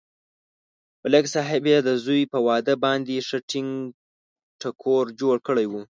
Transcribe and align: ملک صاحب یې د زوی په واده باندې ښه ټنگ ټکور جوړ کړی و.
ملک 1.01 1.25
صاحب 1.35 1.63
یې 1.71 1.77
د 1.87 1.89
زوی 2.03 2.21
په 2.33 2.37
واده 2.47 2.73
باندې 2.85 3.25
ښه 3.27 3.37
ټنگ 3.49 3.69
ټکور 4.61 5.05
جوړ 5.19 5.35
کړی 5.47 5.65
و. 5.71 5.73